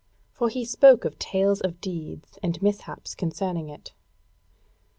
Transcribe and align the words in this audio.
For 0.31 0.49
he 0.49 0.65
spoke 0.65 1.05
of 1.05 1.19
tales 1.19 1.61
of 1.61 1.79
deeds 1.79 2.39
and 2.41 2.59
mishaps 2.59 3.13
concerning 3.13 3.69
it." 3.69 3.93